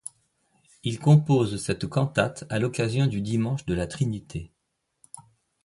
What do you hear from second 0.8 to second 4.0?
Il compose cette cantate à l'occasion du dimanche de la